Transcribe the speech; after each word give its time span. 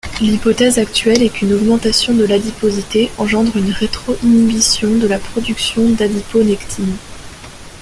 L’hypothèse 0.19 0.79
actuelle 0.79 1.21
est 1.21 1.29
qu’une 1.29 1.53
augmentation 1.53 2.15
de 2.15 2.25
l’adiposité 2.25 3.11
engendre 3.19 3.55
une 3.55 3.69
rétro-inhibition 3.69 4.95
de 4.97 5.05
la 5.05 5.19
production 5.19 5.91
d’adiponectine. 5.91 6.95